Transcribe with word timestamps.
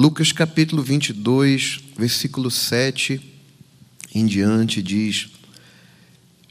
Lucas 0.00 0.30
capítulo 0.30 0.80
22, 0.80 1.80
versículo 1.98 2.52
7 2.52 3.20
em 4.14 4.26
diante 4.26 4.80
diz: 4.80 5.26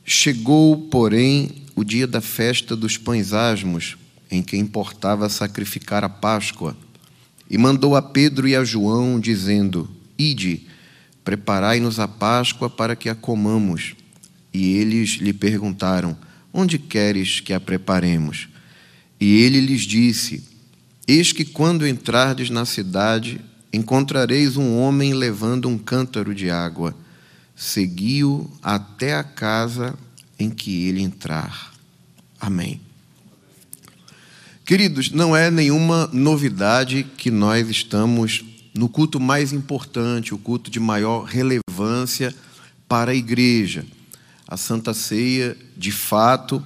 Chegou, 0.03 0.77
porém, 0.89 1.63
o 1.73 1.81
dia 1.81 2.05
da 2.05 2.19
festa 2.19 2.75
dos 2.75 2.97
pães 2.97 3.31
asmos, 3.31 3.95
em 4.29 4.43
que 4.43 4.57
importava 4.57 5.29
sacrificar 5.29 6.03
a 6.03 6.09
Páscoa, 6.09 6.75
e 7.49 7.57
mandou 7.57 7.95
a 7.95 8.01
Pedro 8.01 8.49
e 8.49 8.53
a 8.53 8.65
João, 8.65 9.17
dizendo: 9.17 9.89
Ide, 10.19 10.67
preparai-nos 11.23 12.01
a 12.01 12.07
Páscoa 12.09 12.69
para 12.69 12.97
que 12.97 13.07
a 13.07 13.15
comamos. 13.15 13.95
E 14.53 14.73
eles 14.73 15.11
lhe 15.11 15.31
perguntaram: 15.31 16.17
Onde 16.51 16.77
queres 16.77 17.39
que 17.39 17.53
a 17.53 17.61
preparemos? 17.61 18.49
E 19.17 19.41
ele 19.41 19.61
lhes 19.61 19.83
disse: 19.83 20.56
Eis 21.07 21.31
que 21.31 21.45
quando 21.45 21.87
entrardes 21.87 22.49
na 22.49 22.65
cidade, 22.65 23.39
encontrareis 23.71 24.57
um 24.57 24.77
homem 24.77 25.13
levando 25.13 25.69
um 25.69 25.77
cântaro 25.77 26.35
de 26.35 26.49
água. 26.49 26.93
Segui-o 27.55 28.51
até 28.61 29.15
a 29.15 29.23
casa 29.23 29.97
em 30.37 30.49
que 30.49 30.85
ele 30.87 31.01
entrar. 31.01 31.73
Amém. 32.39 32.81
Queridos, 34.65 35.11
não 35.11 35.33
é 35.33 35.49
nenhuma 35.49 36.09
novidade 36.11 37.07
que 37.17 37.31
nós 37.31 37.69
estamos 37.69 38.43
no 38.75 38.89
culto 38.89 39.17
mais 39.19 39.53
importante, 39.53 40.33
o 40.33 40.37
culto 40.37 40.69
de 40.69 40.79
maior 40.79 41.23
relevância 41.23 42.35
para 42.87 43.11
a 43.11 43.15
igreja. 43.15 43.85
A 44.45 44.57
Santa 44.57 44.93
Ceia, 44.93 45.57
de 45.75 45.91
fato, 45.91 46.63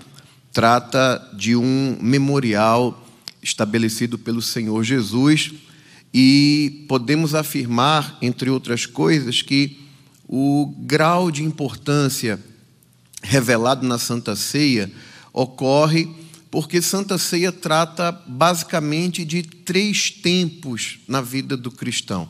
trata 0.52 1.30
de 1.38 1.56
um 1.56 1.98
memorial 2.02 3.01
estabelecido 3.42 4.18
pelo 4.18 4.42
Senhor 4.42 4.84
Jesus 4.84 5.52
e 6.14 6.86
podemos 6.88 7.34
afirmar, 7.34 8.18
entre 8.22 8.50
outras 8.50 8.86
coisas, 8.86 9.42
que 9.42 9.80
o 10.28 10.74
grau 10.80 11.32
de 11.32 11.44
importância 11.44 12.40
revelado 13.24 13.86
na 13.86 13.98
Santa 13.98 14.36
Ceia 14.36 14.92
ocorre 15.34 16.10
porque 16.50 16.82
Santa 16.82 17.18
Ceia 17.18 17.52
trata 17.52 18.12
basicamente 18.28 19.24
de 19.24 19.42
três 19.42 20.12
tempos 20.12 21.00
na 21.08 21.22
vida 21.22 21.56
do 21.56 21.72
cristão. 21.72 22.28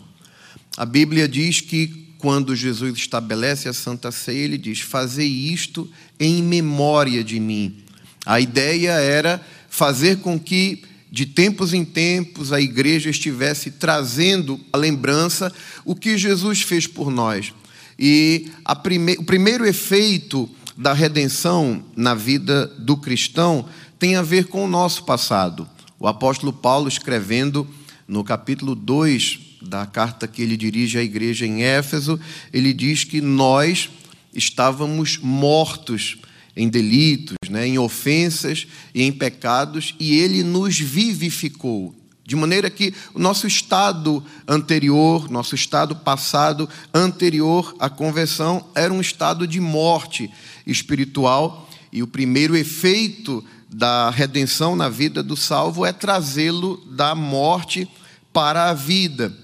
A 0.77 0.85
Bíblia 0.85 1.27
diz 1.27 1.59
que 1.59 2.11
quando 2.19 2.55
Jesus 2.55 2.95
estabelece 2.95 3.67
a 3.67 3.73
Santa 3.73 4.11
Ceia, 4.11 4.43
ele 4.43 4.59
diz: 4.59 4.79
Fazei 4.79 5.27
isto 5.27 5.89
em 6.19 6.43
memória 6.43 7.23
de 7.23 7.39
mim. 7.39 7.83
A 8.23 8.39
ideia 8.39 8.91
era 8.91 9.43
fazer 9.67 10.19
com 10.19 10.39
que 10.39 10.83
de 11.11 11.25
tempos 11.25 11.73
em 11.73 11.83
tempos 11.83 12.53
a 12.53 12.61
igreja 12.61 13.09
estivesse 13.09 13.71
trazendo 13.71 14.57
a 14.71 14.77
lembrança 14.77 15.53
o 15.83 15.93
que 15.93 16.17
Jesus 16.17 16.61
fez 16.61 16.87
por 16.87 17.11
nós. 17.11 17.53
E 17.99 18.49
prime... 18.81 19.17
o 19.19 19.23
primeiro 19.23 19.65
efeito 19.65 20.49
da 20.77 20.93
redenção 20.93 21.83
na 21.95 22.15
vida 22.15 22.65
do 22.79 22.95
cristão 22.95 23.67
tem 23.99 24.15
a 24.15 24.21
ver 24.21 24.45
com 24.45 24.63
o 24.63 24.69
nosso 24.69 25.03
passado. 25.03 25.67
O 25.99 26.07
apóstolo 26.07 26.53
Paulo, 26.53 26.87
escrevendo 26.87 27.67
no 28.07 28.23
capítulo 28.23 28.73
2 28.73 29.39
da 29.61 29.85
carta 29.85 30.27
que 30.27 30.41
ele 30.41 30.57
dirige 30.57 30.97
à 30.97 31.03
igreja 31.03 31.45
em 31.45 31.61
Éfeso, 31.61 32.19
ele 32.51 32.73
diz 32.73 33.03
que 33.03 33.21
nós 33.21 33.89
estávamos 34.33 35.17
mortos 35.17 36.17
em 36.55 36.67
delitos, 36.67 37.37
né, 37.49 37.67
em 37.67 37.77
ofensas 37.77 38.67
e 38.93 39.03
em 39.03 39.11
pecados, 39.11 39.95
e 39.99 40.17
ele 40.19 40.43
nos 40.43 40.77
vivificou. 40.77 41.95
De 42.25 42.35
maneira 42.35 42.69
que 42.69 42.93
o 43.13 43.19
nosso 43.19 43.47
estado 43.47 44.23
anterior, 44.47 45.29
nosso 45.29 45.55
estado 45.55 45.95
passado 45.95 46.69
anterior 46.93 47.75
à 47.79 47.89
conversão, 47.89 48.65
era 48.75 48.93
um 48.93 49.01
estado 49.01 49.47
de 49.47 49.59
morte 49.59 50.29
espiritual, 50.65 51.69
e 51.91 52.01
o 52.01 52.07
primeiro 52.07 52.55
efeito 52.55 53.43
da 53.69 54.09
redenção 54.09 54.75
na 54.75 54.87
vida 54.87 55.21
do 55.23 55.35
salvo 55.35 55.85
é 55.85 55.91
trazê-lo 55.91 56.77
da 56.91 57.15
morte 57.15 57.87
para 58.31 58.69
a 58.69 58.73
vida. 58.73 59.35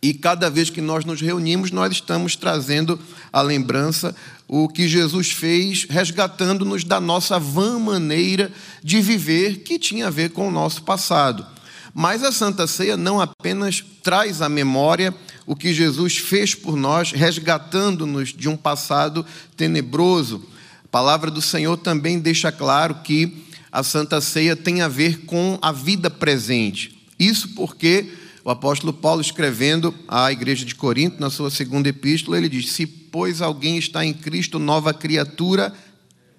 E 0.00 0.14
cada 0.14 0.48
vez 0.48 0.70
que 0.70 0.80
nós 0.80 1.04
nos 1.04 1.20
reunimos, 1.20 1.70
nós 1.70 1.92
estamos 1.92 2.36
trazendo 2.36 2.98
a 3.32 3.42
lembrança 3.42 4.14
o 4.48 4.66
que 4.66 4.88
Jesus 4.88 5.30
fez, 5.30 5.86
resgatando-nos 5.88 6.82
da 6.82 6.98
nossa 6.98 7.38
vã 7.38 7.78
maneira 7.78 8.50
de 8.82 9.00
viver, 9.02 9.58
que 9.58 9.78
tinha 9.78 10.06
a 10.06 10.10
ver 10.10 10.30
com 10.30 10.48
o 10.48 10.50
nosso 10.50 10.82
passado. 10.82 11.46
Mas 11.92 12.24
a 12.24 12.32
Santa 12.32 12.66
Ceia 12.66 12.96
não 12.96 13.20
apenas 13.20 13.84
traz 14.02 14.40
à 14.40 14.48
memória 14.48 15.14
o 15.46 15.54
que 15.54 15.74
Jesus 15.74 16.16
fez 16.16 16.54
por 16.54 16.76
nós, 16.76 17.12
resgatando-nos 17.12 18.32
de 18.32 18.48
um 18.48 18.56
passado 18.56 19.24
tenebroso. 19.56 20.42
A 20.84 20.88
palavra 20.88 21.30
do 21.30 21.42
Senhor 21.42 21.76
também 21.76 22.18
deixa 22.18 22.50
claro 22.50 22.96
que 23.04 23.44
a 23.70 23.82
Santa 23.82 24.20
Ceia 24.20 24.56
tem 24.56 24.80
a 24.80 24.88
ver 24.88 25.24
com 25.26 25.58
a 25.60 25.72
vida 25.72 26.08
presente. 26.08 26.98
Isso 27.18 27.48
porque 27.54 28.12
o 28.44 28.50
apóstolo 28.50 28.94
Paulo, 28.94 29.20
escrevendo 29.20 29.94
à 30.06 30.32
igreja 30.32 30.64
de 30.64 30.74
Corinto, 30.74 31.20
na 31.20 31.28
sua 31.28 31.50
segunda 31.50 31.88
epístola, 31.88 32.38
ele 32.38 32.48
diz: 32.48 32.72
Se, 32.72 32.86
pois, 33.10 33.42
alguém 33.42 33.78
está 33.78 34.04
em 34.04 34.12
Cristo, 34.12 34.58
nova 34.58 34.94
criatura 34.94 35.72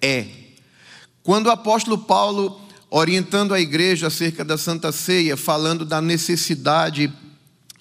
é. 0.00 0.26
Quando 1.22 1.46
o 1.46 1.50
apóstolo 1.50 1.98
Paulo, 1.98 2.60
orientando 2.88 3.52
a 3.52 3.60
igreja 3.60 4.06
acerca 4.06 4.44
da 4.44 4.56
Santa 4.56 4.90
Ceia, 4.90 5.36
falando 5.36 5.84
da 5.84 6.00
necessidade 6.00 7.12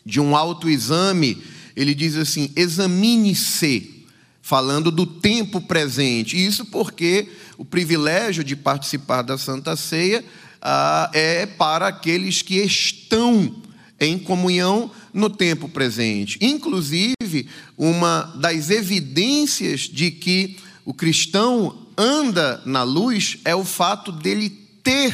de 0.05 0.19
um 0.19 0.35
autoexame, 0.35 1.41
ele 1.75 1.95
diz 1.95 2.15
assim: 2.15 2.51
examine-se, 2.55 4.05
falando 4.41 4.91
do 4.91 5.05
tempo 5.05 5.61
presente. 5.61 6.35
Isso 6.35 6.65
porque 6.65 7.29
o 7.57 7.63
privilégio 7.63 8.43
de 8.43 8.55
participar 8.55 9.21
da 9.21 9.37
Santa 9.37 9.75
Ceia 9.75 10.23
ah, 10.61 11.09
é 11.13 11.45
para 11.45 11.87
aqueles 11.87 12.41
que 12.41 12.55
estão 12.57 13.63
em 13.99 14.17
comunhão 14.17 14.91
no 15.13 15.29
tempo 15.29 15.67
presente. 15.67 16.37
Inclusive, 16.41 17.47
uma 17.77 18.33
das 18.35 18.69
evidências 18.69 19.81
de 19.81 20.11
que 20.11 20.57
o 20.85 20.93
cristão 20.93 21.87
anda 21.97 22.61
na 22.65 22.83
luz 22.83 23.37
é 23.43 23.55
o 23.55 23.65
fato 23.65 24.11
dele 24.11 24.49
ter 24.83 25.13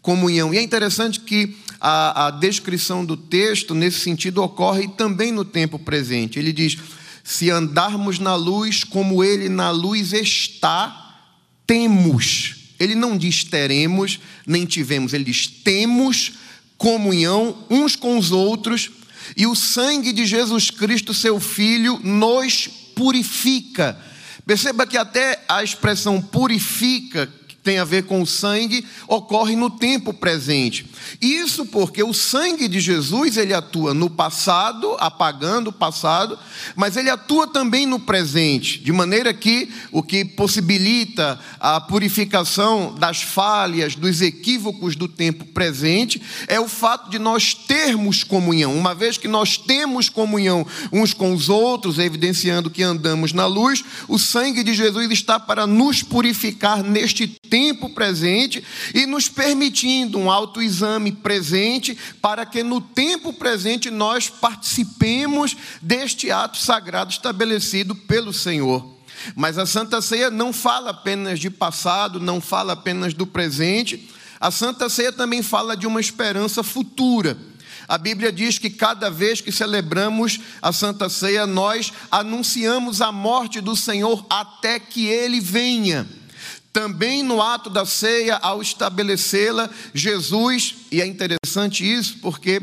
comunhão. 0.00 0.52
E 0.52 0.58
é 0.58 0.62
interessante 0.62 1.20
que 1.20 1.56
a, 1.80 2.26
a 2.26 2.30
descrição 2.30 3.04
do 3.04 3.16
texto, 3.16 3.74
nesse 3.74 4.00
sentido, 4.00 4.42
ocorre 4.42 4.88
também 4.88 5.32
no 5.32 5.44
tempo 5.44 5.78
presente. 5.78 6.38
Ele 6.38 6.52
diz: 6.52 6.78
se 7.24 7.50
andarmos 7.50 8.18
na 8.18 8.34
luz 8.34 8.84
como 8.84 9.22
ele 9.24 9.48
na 9.48 9.70
luz 9.70 10.12
está, 10.12 11.26
temos. 11.66 12.56
Ele 12.78 12.94
não 12.94 13.16
diz 13.16 13.44
teremos, 13.44 14.18
nem 14.46 14.64
tivemos, 14.64 15.12
ele 15.12 15.24
diz 15.24 15.46
temos 15.46 16.32
comunhão 16.76 17.64
uns 17.70 17.94
com 17.94 18.18
os 18.18 18.32
outros, 18.32 18.90
e 19.36 19.46
o 19.46 19.54
sangue 19.54 20.12
de 20.12 20.26
Jesus 20.26 20.70
Cristo, 20.70 21.12
seu 21.14 21.38
Filho, 21.40 22.00
nos 22.02 22.68
purifica. 22.94 23.98
Perceba 24.46 24.86
que 24.86 24.96
até 24.96 25.44
a 25.48 25.62
expressão 25.62 26.20
purifica 26.20 27.28
tem 27.62 27.78
a 27.78 27.84
ver 27.84 28.04
com 28.04 28.20
o 28.20 28.26
sangue, 28.26 28.84
ocorre 29.06 29.54
no 29.54 29.70
tempo 29.70 30.12
presente. 30.12 30.86
Isso 31.20 31.66
porque 31.66 32.02
o 32.02 32.12
sangue 32.12 32.66
de 32.66 32.80
Jesus, 32.80 33.36
ele 33.36 33.54
atua 33.54 33.94
no 33.94 34.10
passado, 34.10 34.96
apagando 34.98 35.68
o 35.68 35.72
passado, 35.72 36.38
mas 36.74 36.96
ele 36.96 37.10
atua 37.10 37.46
também 37.46 37.86
no 37.86 38.00
presente, 38.00 38.78
de 38.80 38.92
maneira 38.92 39.32
que 39.32 39.70
o 39.90 40.02
que 40.02 40.24
possibilita 40.24 41.38
a 41.60 41.80
purificação 41.80 42.94
das 42.98 43.22
falhas, 43.22 43.94
dos 43.94 44.20
equívocos 44.20 44.96
do 44.96 45.06
tempo 45.06 45.44
presente, 45.46 46.20
é 46.48 46.58
o 46.58 46.68
fato 46.68 47.10
de 47.10 47.18
nós 47.18 47.54
termos 47.54 48.24
comunhão. 48.24 48.74
Uma 48.74 48.94
vez 48.94 49.16
que 49.16 49.28
nós 49.28 49.56
temos 49.56 50.08
comunhão 50.08 50.66
uns 50.92 51.14
com 51.14 51.32
os 51.32 51.48
outros, 51.48 51.98
evidenciando 51.98 52.70
que 52.70 52.82
andamos 52.82 53.32
na 53.32 53.46
luz, 53.46 53.84
o 54.08 54.18
sangue 54.18 54.64
de 54.64 54.74
Jesus 54.74 55.10
está 55.12 55.38
para 55.38 55.66
nos 55.66 56.02
purificar 56.02 56.82
neste 56.82 57.26
tempo 57.52 57.90
presente 57.90 58.64
e 58.94 59.04
nos 59.04 59.28
permitindo 59.28 60.18
um 60.18 60.30
autoexame 60.30 61.12
presente 61.12 61.94
para 62.22 62.46
que 62.46 62.62
no 62.62 62.80
tempo 62.80 63.30
presente 63.30 63.90
nós 63.90 64.30
participemos 64.30 65.54
deste 65.82 66.30
ato 66.30 66.56
sagrado 66.56 67.12
estabelecido 67.12 67.94
pelo 67.94 68.32
Senhor. 68.32 68.90
Mas 69.36 69.58
a 69.58 69.66
Santa 69.66 70.00
Ceia 70.00 70.30
não 70.30 70.50
fala 70.50 70.92
apenas 70.92 71.38
de 71.38 71.50
passado, 71.50 72.18
não 72.18 72.40
fala 72.40 72.72
apenas 72.72 73.12
do 73.12 73.26
presente. 73.26 74.08
A 74.40 74.50
Santa 74.50 74.88
Ceia 74.88 75.12
também 75.12 75.42
fala 75.42 75.76
de 75.76 75.86
uma 75.86 76.00
esperança 76.00 76.62
futura. 76.62 77.36
A 77.86 77.98
Bíblia 77.98 78.32
diz 78.32 78.56
que 78.56 78.70
cada 78.70 79.10
vez 79.10 79.42
que 79.42 79.52
celebramos 79.52 80.40
a 80.62 80.72
Santa 80.72 81.10
Ceia, 81.10 81.46
nós 81.46 81.92
anunciamos 82.10 83.02
a 83.02 83.12
morte 83.12 83.60
do 83.60 83.76
Senhor 83.76 84.24
até 84.30 84.80
que 84.80 85.06
ele 85.06 85.38
venha. 85.38 86.08
Também 86.72 87.22
no 87.22 87.42
ato 87.42 87.68
da 87.68 87.84
ceia, 87.84 88.36
ao 88.36 88.62
estabelecê-la, 88.62 89.68
Jesus, 89.92 90.76
e 90.90 91.02
é 91.02 91.06
interessante 91.06 91.84
isso 91.84 92.18
porque 92.22 92.62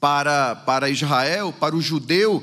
para, 0.00 0.56
para 0.56 0.90
Israel, 0.90 1.52
para 1.52 1.76
o 1.76 1.80
judeu, 1.80 2.42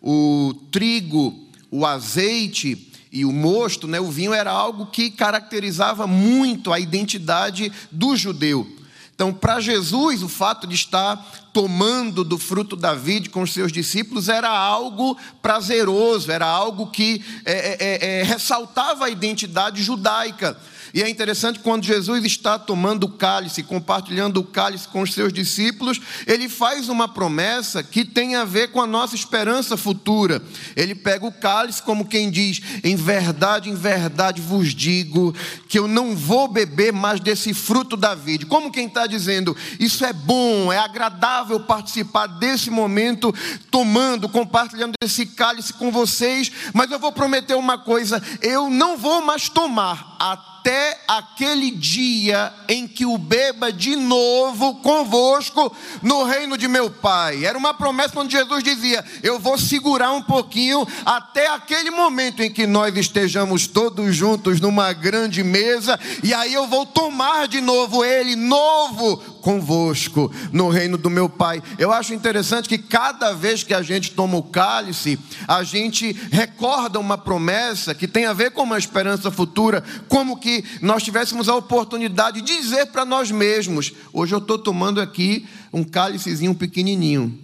o 0.00 0.54
trigo, 0.70 1.48
o 1.70 1.84
azeite 1.84 2.90
e 3.10 3.24
o 3.24 3.32
mosto, 3.32 3.88
né, 3.88 3.98
o 3.98 4.10
vinho 4.10 4.32
era 4.32 4.52
algo 4.52 4.86
que 4.86 5.10
caracterizava 5.10 6.06
muito 6.06 6.72
a 6.72 6.78
identidade 6.78 7.72
do 7.90 8.16
judeu. 8.16 8.76
Então, 9.20 9.34
para 9.34 9.60
Jesus, 9.60 10.22
o 10.22 10.30
fato 10.30 10.66
de 10.66 10.74
estar 10.74 11.50
tomando 11.52 12.24
do 12.24 12.38
fruto 12.38 12.74
da 12.74 12.94
vide 12.94 13.28
com 13.28 13.42
os 13.42 13.52
seus 13.52 13.70
discípulos 13.70 14.30
era 14.30 14.48
algo 14.48 15.14
prazeroso, 15.42 16.32
era 16.32 16.46
algo 16.46 16.86
que 16.86 17.22
é, 17.44 17.52
é, 17.52 17.76
é, 17.80 18.20
é 18.20 18.22
ressaltava 18.22 19.04
a 19.04 19.10
identidade 19.10 19.82
judaica. 19.82 20.58
E 20.92 21.02
é 21.02 21.08
interessante 21.08 21.58
quando 21.60 21.84
Jesus 21.84 22.24
está 22.24 22.58
tomando 22.58 23.04
o 23.04 23.12
cálice, 23.12 23.62
compartilhando 23.62 24.40
o 24.40 24.44
cálice 24.44 24.88
com 24.88 25.02
os 25.02 25.14
seus 25.14 25.32
discípulos, 25.32 26.00
ele 26.26 26.48
faz 26.48 26.88
uma 26.88 27.08
promessa 27.08 27.82
que 27.82 28.04
tem 28.04 28.36
a 28.36 28.44
ver 28.44 28.70
com 28.70 28.80
a 28.80 28.86
nossa 28.86 29.14
esperança 29.14 29.76
futura. 29.76 30.42
Ele 30.76 30.94
pega 30.94 31.26
o 31.26 31.32
cálice 31.32 31.82
como 31.82 32.06
quem 32.06 32.30
diz: 32.30 32.60
Em 32.82 32.96
verdade, 32.96 33.70
em 33.70 33.74
verdade 33.74 34.40
vos 34.40 34.74
digo 34.74 35.34
que 35.68 35.78
eu 35.78 35.86
não 35.86 36.16
vou 36.16 36.48
beber 36.48 36.92
mais 36.92 37.20
desse 37.20 37.54
fruto 37.54 37.96
da 37.96 38.14
vide. 38.14 38.46
Como 38.46 38.72
quem 38.72 38.86
está 38.86 39.06
dizendo: 39.06 39.56
Isso 39.78 40.04
é 40.04 40.12
bom, 40.12 40.72
é 40.72 40.78
agradável 40.78 41.60
participar 41.60 42.26
desse 42.26 42.70
momento, 42.70 43.34
tomando, 43.70 44.28
compartilhando 44.28 44.94
esse 45.02 45.26
cálice 45.26 45.72
com 45.72 45.90
vocês, 45.90 46.50
mas 46.72 46.90
eu 46.90 46.98
vou 46.98 47.12
prometer 47.12 47.54
uma 47.54 47.78
coisa: 47.78 48.22
eu 48.42 48.68
não 48.70 48.96
vou 48.96 49.24
mais 49.24 49.48
tomar 49.48 50.16
até 50.18 50.59
até 50.60 51.00
aquele 51.08 51.70
dia 51.70 52.52
em 52.68 52.86
que 52.86 53.06
o 53.06 53.16
beba 53.16 53.72
de 53.72 53.96
novo 53.96 54.74
convosco 54.76 55.74
no 56.02 56.24
reino 56.24 56.58
de 56.58 56.68
meu 56.68 56.90
Pai. 56.90 57.46
Era 57.46 57.56
uma 57.56 57.72
promessa 57.72 58.12
quando 58.12 58.30
Jesus 58.30 58.62
dizia: 58.62 59.02
Eu 59.22 59.38
vou 59.38 59.56
segurar 59.56 60.12
um 60.12 60.22
pouquinho 60.22 60.86
até 61.04 61.48
aquele 61.48 61.90
momento 61.90 62.42
em 62.42 62.50
que 62.50 62.66
nós 62.66 62.94
estejamos 62.94 63.66
todos 63.66 64.14
juntos 64.14 64.60
numa 64.60 64.92
grande 64.92 65.42
mesa, 65.42 65.98
e 66.22 66.34
aí 66.34 66.52
eu 66.52 66.66
vou 66.66 66.84
tomar 66.84 67.48
de 67.48 67.62
novo 67.62 68.04
ele 68.04 68.36
novo 68.36 69.39
convosco 69.40 70.32
no 70.52 70.68
reino 70.68 70.96
do 70.96 71.10
meu 71.10 71.28
Pai. 71.28 71.62
Eu 71.78 71.92
acho 71.92 72.14
interessante 72.14 72.68
que 72.68 72.78
cada 72.78 73.32
vez 73.32 73.62
que 73.62 73.74
a 73.74 73.82
gente 73.82 74.12
toma 74.12 74.36
o 74.36 74.42
cálice, 74.42 75.18
a 75.48 75.62
gente 75.62 76.12
recorda 76.30 76.98
uma 76.98 77.18
promessa 77.18 77.94
que 77.94 78.06
tem 78.06 78.26
a 78.26 78.32
ver 78.32 78.52
com 78.52 78.62
uma 78.62 78.78
esperança 78.78 79.30
futura, 79.30 79.82
como 80.08 80.38
que 80.38 80.64
nós 80.80 81.02
tivéssemos 81.02 81.48
a 81.48 81.54
oportunidade 81.54 82.40
de 82.40 82.56
dizer 82.56 82.86
para 82.86 83.04
nós 83.04 83.30
mesmos: 83.30 83.92
hoje 84.12 84.34
eu 84.34 84.38
estou 84.38 84.58
tomando 84.58 85.00
aqui 85.00 85.46
um 85.72 85.84
cálicezinho 85.84 86.54
pequenininho, 86.54 87.38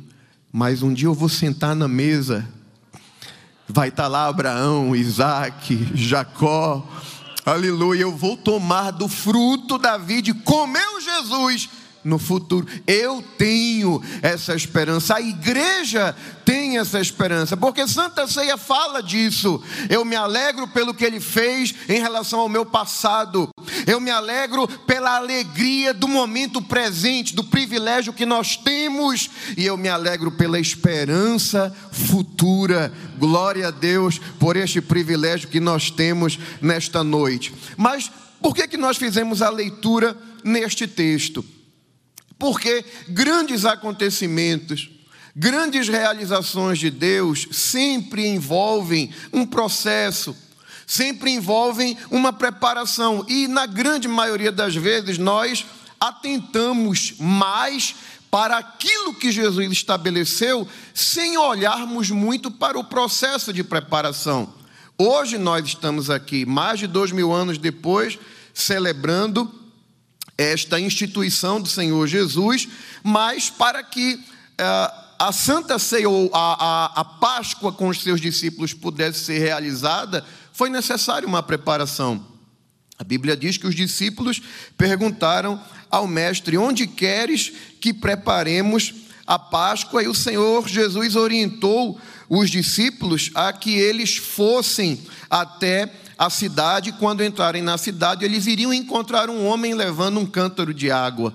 mas 0.52 0.82
um 0.82 0.92
dia 0.92 1.08
eu 1.08 1.14
vou 1.14 1.28
sentar 1.28 1.74
na 1.74 1.88
mesa, 1.88 2.46
vai 3.68 3.88
estar 3.88 4.04
tá 4.04 4.08
lá 4.08 4.26
Abraão, 4.28 4.94
Isaac, 4.94 5.90
Jacó, 5.94 6.86
aleluia, 7.44 8.02
eu 8.02 8.16
vou 8.16 8.36
tomar 8.36 8.90
do 8.90 9.08
fruto 9.08 9.78
da 9.78 9.96
vida, 9.96 10.34
comeu 10.44 11.00
Jesus 11.00 11.68
no 12.06 12.18
futuro. 12.18 12.66
Eu 12.86 13.22
tenho 13.36 14.00
essa 14.22 14.54
esperança, 14.54 15.16
a 15.16 15.20
igreja 15.20 16.14
tem 16.44 16.78
essa 16.78 17.00
esperança, 17.00 17.56
porque 17.56 17.86
Santa 17.88 18.26
Ceia 18.28 18.56
fala 18.56 19.02
disso. 19.02 19.60
Eu 19.90 20.04
me 20.04 20.14
alegro 20.14 20.68
pelo 20.68 20.94
que 20.94 21.04
ele 21.04 21.18
fez 21.18 21.74
em 21.88 22.00
relação 22.00 22.38
ao 22.38 22.48
meu 22.48 22.64
passado, 22.64 23.48
eu 23.86 24.00
me 24.00 24.10
alegro 24.10 24.68
pela 24.86 25.16
alegria 25.16 25.92
do 25.92 26.06
momento 26.06 26.62
presente, 26.62 27.34
do 27.34 27.42
privilégio 27.42 28.12
que 28.12 28.24
nós 28.24 28.56
temos, 28.56 29.28
e 29.56 29.66
eu 29.66 29.76
me 29.76 29.88
alegro 29.88 30.30
pela 30.30 30.60
esperança 30.60 31.74
futura. 31.90 32.92
Glória 33.18 33.68
a 33.68 33.70
Deus 33.72 34.20
por 34.38 34.56
este 34.56 34.80
privilégio 34.80 35.48
que 35.48 35.58
nós 35.58 35.90
temos 35.90 36.38
nesta 36.60 37.02
noite. 37.02 37.52
Mas 37.76 38.10
por 38.40 38.54
que, 38.54 38.68
que 38.68 38.76
nós 38.76 38.96
fizemos 38.96 39.42
a 39.42 39.50
leitura 39.50 40.16
neste 40.44 40.86
texto? 40.86 41.44
Porque 42.38 42.84
grandes 43.08 43.64
acontecimentos, 43.64 44.90
grandes 45.34 45.88
realizações 45.88 46.78
de 46.78 46.90
Deus 46.90 47.48
sempre 47.50 48.26
envolvem 48.26 49.10
um 49.32 49.46
processo, 49.46 50.36
sempre 50.86 51.30
envolvem 51.30 51.96
uma 52.10 52.32
preparação. 52.32 53.24
E 53.28 53.48
na 53.48 53.66
grande 53.66 54.06
maioria 54.06 54.52
das 54.52 54.74
vezes 54.74 55.18
nós 55.18 55.64
atentamos 56.00 57.14
mais 57.18 57.94
para 58.30 58.58
aquilo 58.58 59.14
que 59.14 59.32
Jesus 59.32 59.72
estabeleceu, 59.72 60.68
sem 60.92 61.38
olharmos 61.38 62.10
muito 62.10 62.50
para 62.50 62.78
o 62.78 62.84
processo 62.84 63.52
de 63.52 63.64
preparação. 63.64 64.52
Hoje 64.98 65.38
nós 65.38 65.64
estamos 65.66 66.10
aqui, 66.10 66.44
mais 66.44 66.78
de 66.78 66.86
dois 66.86 67.12
mil 67.12 67.32
anos 67.32 67.56
depois, 67.56 68.18
celebrando 68.52 69.50
esta 70.36 70.78
instituição 70.78 71.60
do 71.60 71.68
Senhor 71.68 72.06
Jesus, 72.06 72.68
mas 73.02 73.48
para 73.48 73.82
que 73.82 74.20
eh, 74.58 74.92
a 75.18 75.32
Santa 75.32 75.78
Ceia 75.78 76.08
ou 76.08 76.30
a, 76.32 76.64
a, 76.94 77.00
a 77.00 77.04
Páscoa 77.04 77.72
com 77.72 77.88
os 77.88 78.02
seus 78.02 78.20
discípulos 78.20 78.72
pudesse 78.74 79.20
ser 79.20 79.38
realizada, 79.38 80.24
foi 80.52 80.68
necessária 80.68 81.26
uma 81.26 81.42
preparação. 81.42 82.24
A 82.98 83.04
Bíblia 83.04 83.36
diz 83.36 83.56
que 83.56 83.66
os 83.66 83.74
discípulos 83.74 84.40
perguntaram 84.76 85.60
ao 85.90 86.06
Mestre: 86.06 86.56
onde 86.56 86.86
queres 86.86 87.52
que 87.80 87.92
preparemos 87.92 88.94
a 89.26 89.38
Páscoa? 89.38 90.02
E 90.02 90.08
o 90.08 90.14
Senhor 90.14 90.66
Jesus 90.68 91.16
orientou 91.16 92.00
os 92.28 92.50
discípulos 92.50 93.30
a 93.34 93.52
que 93.52 93.74
eles 93.74 94.16
fossem 94.16 95.00
até 95.28 95.92
a 96.18 96.30
cidade, 96.30 96.92
quando 96.92 97.22
entrarem 97.22 97.62
na 97.62 97.76
cidade, 97.76 98.24
eles 98.24 98.46
iriam 98.46 98.72
encontrar 98.72 99.28
um 99.28 99.46
homem 99.46 99.74
levando 99.74 100.18
um 100.18 100.26
cântaro 100.26 100.72
de 100.72 100.90
água. 100.90 101.34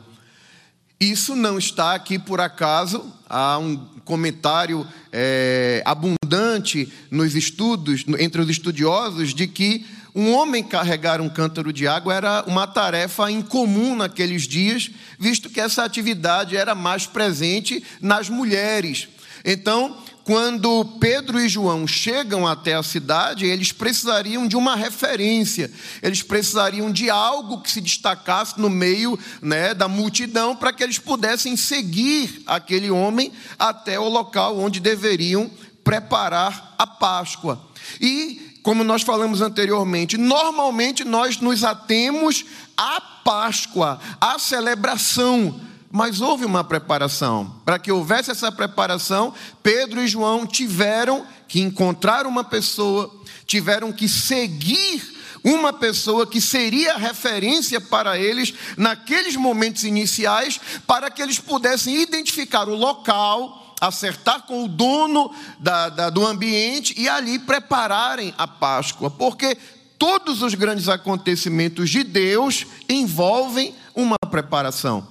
Isso 0.99 1.35
não 1.35 1.57
está 1.57 1.95
aqui 1.95 2.19
por 2.19 2.39
acaso, 2.39 3.11
há 3.27 3.57
um 3.57 3.75
comentário 4.05 4.85
é, 5.11 5.81
abundante 5.85 6.91
nos 7.09 7.35
estudos, 7.35 8.05
entre 8.19 8.41
os 8.41 8.49
estudiosos, 8.49 9.33
de 9.33 9.47
que 9.47 9.85
um 10.13 10.33
homem 10.33 10.63
carregar 10.63 11.21
um 11.21 11.29
cântaro 11.29 11.71
de 11.71 11.87
água 11.87 12.13
era 12.13 12.43
uma 12.45 12.67
tarefa 12.67 13.31
incomum 13.31 13.95
naqueles 13.95 14.43
dias, 14.43 14.91
visto 15.17 15.49
que 15.49 15.59
essa 15.59 15.83
atividade 15.83 16.57
era 16.57 16.75
mais 16.75 17.07
presente 17.07 17.83
nas 18.01 18.29
mulheres. 18.29 19.07
Então, 19.43 19.97
quando 20.23 20.85
Pedro 20.99 21.39
e 21.39 21.49
João 21.49 21.87
chegam 21.87 22.45
até 22.45 22.75
a 22.75 22.83
cidade, 22.83 23.45
eles 23.45 23.71
precisariam 23.71 24.47
de 24.47 24.55
uma 24.55 24.75
referência, 24.75 25.71
eles 26.01 26.21
precisariam 26.21 26.91
de 26.91 27.09
algo 27.09 27.61
que 27.61 27.71
se 27.71 27.81
destacasse 27.81 28.59
no 28.59 28.69
meio 28.69 29.17
né, 29.41 29.73
da 29.73 29.87
multidão 29.87 30.55
para 30.55 30.71
que 30.71 30.83
eles 30.83 30.99
pudessem 30.99 31.57
seguir 31.57 32.43
aquele 32.45 32.91
homem 32.91 33.31
até 33.57 33.99
o 33.99 34.07
local 34.09 34.59
onde 34.59 34.79
deveriam 34.79 35.49
preparar 35.83 36.75
a 36.77 36.85
Páscoa. 36.85 37.59
E, 37.99 38.59
como 38.61 38.83
nós 38.83 39.01
falamos 39.01 39.41
anteriormente, 39.41 40.17
normalmente 40.17 41.03
nós 41.03 41.39
nos 41.39 41.63
atemos 41.63 42.45
à 42.77 43.01
Páscoa, 43.01 43.99
à 44.19 44.37
celebração 44.37 45.59
mas 45.91 46.21
houve 46.21 46.45
uma 46.45 46.63
preparação. 46.63 47.55
Para 47.65 47.77
que 47.77 47.91
houvesse 47.91 48.31
essa 48.31 48.51
preparação, 48.51 49.33
Pedro 49.61 50.01
e 50.01 50.07
João 50.07 50.47
tiveram 50.47 51.25
que 51.47 51.59
encontrar 51.59 52.25
uma 52.25 52.43
pessoa, 52.43 53.11
tiveram 53.45 53.91
que 53.91 54.07
seguir 54.07 55.19
uma 55.43 55.73
pessoa 55.73 56.25
que 56.25 56.39
seria 56.39 56.97
referência 56.97 57.81
para 57.81 58.17
eles 58.17 58.53
naqueles 58.77 59.35
momentos 59.35 59.83
iniciais, 59.83 60.59
para 60.87 61.09
que 61.09 61.21
eles 61.21 61.39
pudessem 61.39 62.01
identificar 62.01 62.69
o 62.69 62.75
local, 62.75 63.75
acertar 63.81 64.43
com 64.43 64.63
o 64.63 64.67
dono 64.67 65.33
da, 65.59 65.89
da, 65.89 66.09
do 66.09 66.25
ambiente 66.25 66.93
e 66.97 67.09
ali 67.09 67.39
prepararem 67.39 68.33
a 68.37 68.47
Páscoa, 68.47 69.09
porque 69.09 69.57
todos 69.97 70.41
os 70.41 70.53
grandes 70.53 70.87
acontecimentos 70.87 71.89
de 71.89 72.03
Deus 72.03 72.65
envolvem 72.87 73.75
uma 73.95 74.17
preparação. 74.29 75.07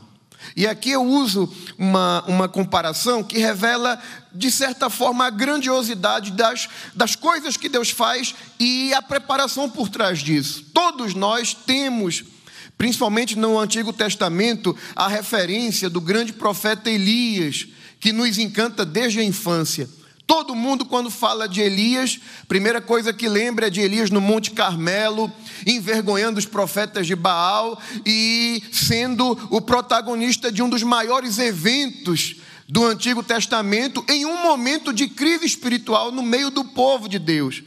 E 0.56 0.66
aqui 0.66 0.90
eu 0.90 1.04
uso 1.04 1.52
uma, 1.78 2.24
uma 2.26 2.48
comparação 2.48 3.22
que 3.22 3.38
revela, 3.38 4.00
de 4.32 4.50
certa 4.50 4.90
forma, 4.90 5.26
a 5.26 5.30
grandiosidade 5.30 6.32
das, 6.32 6.68
das 6.94 7.14
coisas 7.14 7.56
que 7.56 7.68
Deus 7.68 7.90
faz 7.90 8.34
e 8.58 8.92
a 8.94 9.02
preparação 9.02 9.68
por 9.68 9.88
trás 9.88 10.18
disso. 10.20 10.64
Todos 10.74 11.14
nós 11.14 11.54
temos, 11.54 12.24
principalmente 12.76 13.38
no 13.38 13.58
Antigo 13.58 13.92
Testamento, 13.92 14.76
a 14.96 15.08
referência 15.08 15.88
do 15.88 16.00
grande 16.00 16.32
profeta 16.32 16.90
Elias, 16.90 17.66
que 18.00 18.12
nos 18.12 18.38
encanta 18.38 18.84
desde 18.84 19.20
a 19.20 19.24
infância. 19.24 19.88
Todo 20.30 20.54
mundo, 20.54 20.84
quando 20.84 21.10
fala 21.10 21.48
de 21.48 21.60
Elias, 21.60 22.20
primeira 22.46 22.80
coisa 22.80 23.12
que 23.12 23.28
lembra 23.28 23.66
é 23.66 23.70
de 23.70 23.80
Elias 23.80 24.10
no 24.10 24.20
Monte 24.20 24.52
Carmelo, 24.52 25.28
envergonhando 25.66 26.38
os 26.38 26.46
profetas 26.46 27.04
de 27.08 27.16
Baal 27.16 27.76
e 28.06 28.62
sendo 28.70 29.36
o 29.50 29.60
protagonista 29.60 30.52
de 30.52 30.62
um 30.62 30.68
dos 30.68 30.84
maiores 30.84 31.36
eventos 31.40 32.36
do 32.68 32.86
Antigo 32.86 33.24
Testamento 33.24 34.04
em 34.08 34.24
um 34.24 34.40
momento 34.40 34.92
de 34.92 35.08
crise 35.08 35.46
espiritual 35.46 36.12
no 36.12 36.22
meio 36.22 36.48
do 36.48 36.64
povo 36.64 37.08
de 37.08 37.18
Deus. 37.18 37.64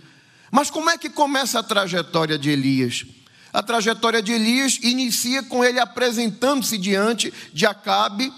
Mas 0.49 0.69
como 0.69 0.89
é 0.89 0.97
que 0.97 1.09
começa 1.09 1.59
a 1.59 1.63
trajetória 1.63 2.37
de 2.37 2.49
Elias? 2.49 3.05
A 3.51 3.61
trajetória 3.61 4.21
de 4.21 4.31
Elias 4.31 4.79
inicia 4.81 5.43
com 5.43 5.65
ele 5.65 5.81
apresentando-se 5.81 6.77
diante 6.77 7.33
de 7.51 7.65
Acabe 7.65 8.31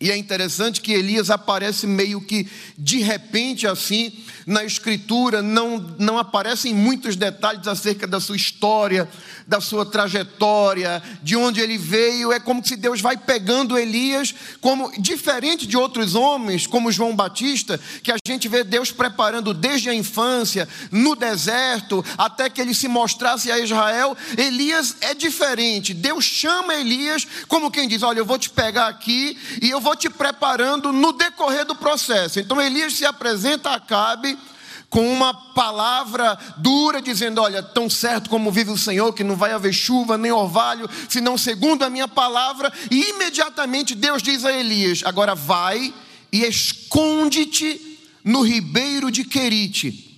e 0.00 0.10
é 0.10 0.16
interessante 0.16 0.80
que 0.80 0.92
Elias 0.92 1.30
aparece 1.30 1.86
meio 1.86 2.20
que 2.20 2.48
de 2.76 2.98
repente 2.98 3.66
assim 3.66 4.12
na 4.46 4.64
escritura, 4.64 5.40
não, 5.40 5.94
não 5.98 6.18
aparecem 6.18 6.74
muitos 6.74 7.16
detalhes 7.16 7.66
acerca 7.66 8.06
da 8.06 8.20
sua 8.20 8.36
história, 8.36 9.08
da 9.46 9.60
sua 9.60 9.86
trajetória, 9.86 11.02
de 11.22 11.36
onde 11.36 11.60
ele 11.60 11.78
veio. 11.78 12.32
É 12.32 12.38
como 12.38 12.64
se 12.64 12.76
Deus 12.76 13.00
vai 13.00 13.16
pegando 13.16 13.78
Elias, 13.78 14.34
como 14.60 14.92
diferente 15.00 15.66
de 15.66 15.76
outros 15.76 16.14
homens, 16.14 16.66
como 16.66 16.92
João 16.92 17.16
Batista, 17.16 17.80
que 18.02 18.12
a 18.12 18.16
gente 18.26 18.48
vê 18.48 18.62
Deus 18.62 18.92
preparando 18.92 19.54
desde 19.54 19.88
a 19.88 19.94
infância, 19.94 20.68
no 20.90 21.16
deserto, 21.16 22.04
até 22.18 22.50
que 22.50 22.60
ele 22.60 22.74
se 22.74 22.88
mostrasse 22.88 23.50
a 23.50 23.58
Israel. 23.58 24.16
Elias 24.36 24.96
é 25.00 25.14
diferente. 25.14 25.94
Deus 25.94 26.24
chama 26.24 26.74
Elias 26.74 27.26
como 27.48 27.70
quem 27.70 27.88
diz: 27.88 28.02
Olha, 28.02 28.18
eu 28.18 28.26
vou 28.26 28.38
te 28.38 28.50
pegar 28.50 28.88
aqui 28.88 29.38
e 29.62 29.70
eu 29.70 29.80
vou 29.84 29.94
te 29.94 30.08
preparando 30.08 30.92
no 30.92 31.12
decorrer 31.12 31.64
do 31.64 31.76
processo. 31.76 32.40
Então 32.40 32.60
Elias 32.60 32.94
se 32.94 33.04
apresenta 33.04 33.70
a 33.70 33.74
Acabe 33.74 34.36
com 34.88 35.12
uma 35.12 35.34
palavra 35.34 36.36
dura, 36.56 37.02
dizendo: 37.02 37.40
Olha, 37.40 37.62
tão 37.62 37.90
certo 37.90 38.30
como 38.30 38.50
vive 38.50 38.70
o 38.70 38.78
Senhor, 38.78 39.12
que 39.12 39.22
não 39.22 39.36
vai 39.36 39.52
haver 39.52 39.72
chuva 39.72 40.16
nem 40.16 40.32
orvalho, 40.32 40.88
senão 41.08 41.36
segundo 41.36 41.84
a 41.84 41.90
minha 41.90 42.08
palavra. 42.08 42.72
E 42.90 43.10
imediatamente 43.10 43.94
Deus 43.94 44.22
diz 44.22 44.44
a 44.44 44.52
Elias: 44.52 45.02
Agora 45.04 45.34
vai 45.34 45.92
e 46.32 46.44
esconde-te 46.44 48.00
no 48.24 48.40
ribeiro 48.40 49.10
de 49.10 49.22
Querite. 49.24 50.10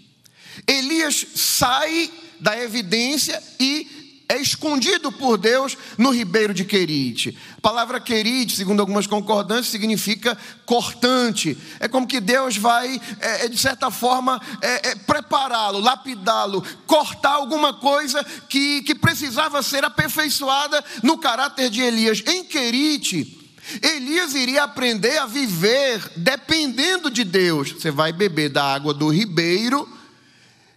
Elias 0.66 1.26
sai 1.34 2.10
da 2.38 2.56
evidência 2.56 3.42
e 3.58 3.95
é 4.28 4.40
escondido 4.40 5.12
por 5.12 5.36
Deus 5.36 5.76
no 5.96 6.10
ribeiro 6.10 6.52
de 6.52 6.64
Querite. 6.64 7.36
A 7.56 7.60
palavra 7.60 8.00
Querite, 8.00 8.56
segundo 8.56 8.80
algumas 8.80 9.06
concordâncias, 9.06 9.68
significa 9.68 10.36
cortante. 10.64 11.56
É 11.78 11.86
como 11.86 12.06
que 12.06 12.20
Deus 12.20 12.56
vai, 12.56 13.00
é, 13.20 13.46
é 13.46 13.48
de 13.48 13.58
certa 13.58 13.90
forma, 13.90 14.40
é, 14.60 14.90
é, 14.90 14.94
prepará-lo, 14.96 15.78
lapidá-lo, 15.78 16.64
cortar 16.86 17.34
alguma 17.34 17.74
coisa 17.74 18.24
que, 18.48 18.82
que 18.82 18.94
precisava 18.94 19.62
ser 19.62 19.84
aperfeiçoada 19.84 20.84
no 21.02 21.18
caráter 21.18 21.70
de 21.70 21.80
Elias. 21.80 22.22
Em 22.26 22.44
Querite, 22.44 23.36
Elias 23.82 24.34
iria 24.34 24.64
aprender 24.64 25.18
a 25.18 25.26
viver 25.26 26.02
dependendo 26.16 27.10
de 27.10 27.22
Deus. 27.24 27.72
Você 27.72 27.90
vai 27.90 28.12
beber 28.12 28.48
da 28.48 28.64
água 28.74 28.92
do 28.92 29.08
ribeiro 29.08 29.88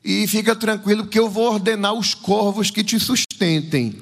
e 0.03 0.27
fica 0.27 0.56
tranquilo 0.56 1.08
que 1.08 1.20
eu 1.20 1.29
vou 1.29 1.53
ordenar 1.53 1.94
os 1.94 2.13
corvos 2.13 2.72
que 2.72 2.84
te 2.84 3.00
sustentem. 3.39 3.96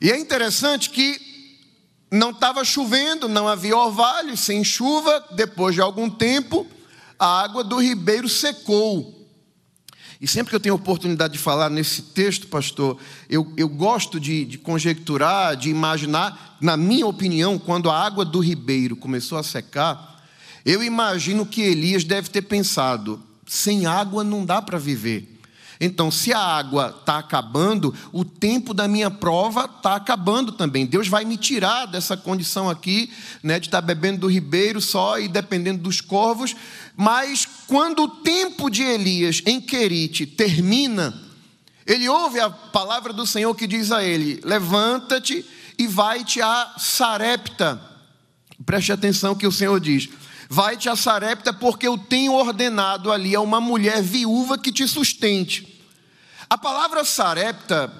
E 0.00 0.10
é 0.10 0.18
interessante 0.18 0.88
que 0.88 1.20
não 2.10 2.30
estava 2.30 2.64
chovendo, 2.64 3.28
não 3.28 3.46
havia 3.46 3.76
orvalho, 3.76 4.36
sem 4.36 4.64
chuva, 4.64 5.24
depois 5.32 5.74
de 5.74 5.80
algum 5.80 6.08
tempo, 6.08 6.66
a 7.18 7.42
água 7.42 7.62
do 7.62 7.80
ribeiro 7.80 8.28
secou. 8.28 9.20
E 10.20 10.26
sempre 10.26 10.50
que 10.50 10.56
eu 10.56 10.60
tenho 10.60 10.74
oportunidade 10.74 11.34
de 11.34 11.38
falar 11.38 11.68
nesse 11.68 12.02
texto, 12.02 12.46
pastor, 12.46 12.98
eu, 13.28 13.52
eu 13.56 13.68
gosto 13.68 14.18
de, 14.18 14.44
de 14.44 14.58
conjecturar, 14.58 15.56
de 15.56 15.68
imaginar, 15.68 16.56
na 16.60 16.76
minha 16.76 17.06
opinião, 17.06 17.58
quando 17.58 17.90
a 17.90 17.98
água 17.98 18.24
do 18.24 18.40
ribeiro 18.40 18.96
começou 18.96 19.36
a 19.36 19.42
secar, 19.42 20.22
eu 20.64 20.82
imagino 20.82 21.44
que 21.44 21.60
Elias 21.60 22.04
deve 22.04 22.28
ter 22.28 22.42
pensado: 22.42 23.20
sem 23.46 23.84
água 23.86 24.22
não 24.22 24.44
dá 24.44 24.62
para 24.62 24.78
viver. 24.78 25.31
Então, 25.84 26.12
se 26.12 26.32
a 26.32 26.38
água 26.38 26.94
está 27.00 27.18
acabando, 27.18 27.92
o 28.12 28.24
tempo 28.24 28.72
da 28.72 28.86
minha 28.86 29.10
prova 29.10 29.64
está 29.64 29.96
acabando 29.96 30.52
também. 30.52 30.86
Deus 30.86 31.08
vai 31.08 31.24
me 31.24 31.36
tirar 31.36 31.86
dessa 31.86 32.16
condição 32.16 32.70
aqui, 32.70 33.10
né, 33.42 33.58
de 33.58 33.66
estar 33.66 33.80
tá 33.80 33.86
bebendo 33.86 34.20
do 34.20 34.28
ribeiro 34.28 34.80
só 34.80 35.18
e 35.18 35.26
dependendo 35.26 35.82
dos 35.82 36.00
corvos. 36.00 36.54
Mas 36.96 37.48
quando 37.66 38.04
o 38.04 38.08
tempo 38.08 38.70
de 38.70 38.84
Elias 38.84 39.42
em 39.44 39.60
Querite 39.60 40.24
termina, 40.24 41.20
ele 41.84 42.08
ouve 42.08 42.38
a 42.38 42.48
palavra 42.48 43.12
do 43.12 43.26
Senhor 43.26 43.52
que 43.52 43.66
diz 43.66 43.90
a 43.90 44.04
ele: 44.04 44.40
Levanta-te 44.44 45.44
e 45.76 45.88
vai-te 45.88 46.40
a 46.40 46.74
Sarepta. 46.78 47.82
Preste 48.64 48.92
atenção 48.92 49.34
que 49.34 49.48
o 49.48 49.52
Senhor 49.52 49.80
diz: 49.80 50.08
Vai-te 50.48 50.88
a 50.88 50.94
Sarepta, 50.94 51.52
porque 51.52 51.88
eu 51.88 51.98
tenho 51.98 52.34
ordenado 52.34 53.10
ali 53.10 53.34
a 53.34 53.40
uma 53.40 53.60
mulher 53.60 54.00
viúva 54.00 54.56
que 54.56 54.70
te 54.70 54.86
sustente. 54.86 55.71
A 56.52 56.58
palavra 56.58 57.02
Sarepta, 57.02 57.90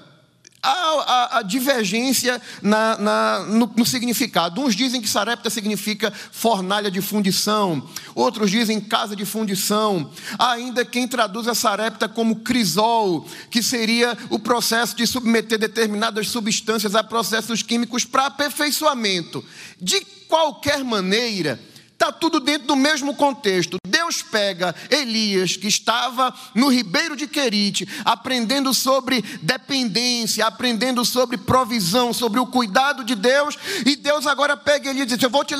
há 0.61 1.39
a, 1.39 1.41
divergência 1.41 2.39
na, 2.61 2.95
na, 2.99 3.39
no, 3.47 3.65
no, 3.75 3.83
significado. 3.83 4.61
Uns 4.61 4.75
dizem 4.75 5.01
que 5.01 5.09
Sarepta 5.09 5.49
significa 5.49 6.13
fornalha 6.31 6.91
de 6.91 7.01
fundição, 7.01 7.89
outros 8.13 8.51
dizem 8.51 8.79
casa 8.79 9.15
de 9.15 9.25
fundição. 9.25 10.07
Há 10.37 10.51
ainda 10.51 10.85
quem 10.85 11.07
traduz 11.07 11.47
a 11.47 11.55
Sarepta 11.55 12.07
como 12.07 12.41
crisol, 12.41 13.27
que 13.49 13.63
seria 13.63 14.15
o 14.29 14.37
processo 14.37 14.95
de 14.95 15.07
submeter 15.07 15.57
determinadas 15.57 16.27
substâncias 16.27 16.93
a 16.93 17.03
processos 17.03 17.63
químicos 17.63 18.05
para 18.05 18.27
aperfeiçoamento. 18.27 19.43
De 19.81 19.99
qualquer 20.27 20.83
maneira, 20.83 21.59
Está 22.03 22.11
tudo 22.11 22.41
dentro 22.41 22.67
do 22.67 22.75
mesmo 22.75 23.15
contexto. 23.15 23.77
Deus 23.87 24.21
pega 24.21 24.75
Elias, 24.89 25.55
que 25.55 25.69
estava 25.69 26.33
no 26.53 26.67
ribeiro 26.67 27.15
de 27.15 27.25
Querite, 27.27 27.87
aprendendo 28.03 28.73
sobre 28.73 29.21
dependência, 29.41 30.45
aprendendo 30.45 31.05
sobre 31.05 31.37
provisão, 31.37 32.11
sobre 32.11 32.41
o 32.41 32.45
cuidado 32.45 33.05
de 33.05 33.15
Deus, 33.15 33.57
e 33.85 33.95
Deus 33.95 34.27
agora 34.27 34.57
pega 34.57 34.89
Elias 34.89 35.05
e 35.05 35.15
diz: 35.15 35.23
Eu 35.23 35.29
vou 35.29 35.45
te, 35.45 35.55